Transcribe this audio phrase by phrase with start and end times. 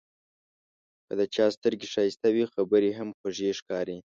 [1.07, 3.97] که د چا سترګې ښایسته وي، خبرې یې هم خوږې ښکاري.